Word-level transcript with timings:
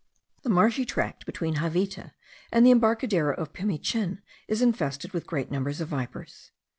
The 0.41 0.49
marshy 0.49 0.83
tract 0.83 1.27
between 1.27 1.57
Javita 1.57 2.13
and 2.51 2.65
the 2.65 2.71
embarcadero 2.71 3.35
of 3.35 3.53
Pimichin 3.53 4.23
is 4.47 4.59
infested 4.63 5.11
with 5.13 5.27
great 5.27 5.51
numbers 5.51 5.79
of 5.79 5.89
vipers. 5.89 6.49